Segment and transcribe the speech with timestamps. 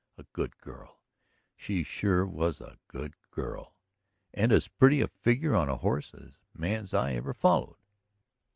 [0.17, 0.99] A good girl;
[1.55, 3.75] she sure was a good girl.
[4.33, 7.77] And as pretty a figure on a horse as man's eye ever followed.